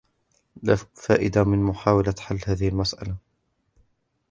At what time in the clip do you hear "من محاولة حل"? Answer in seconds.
1.43-2.39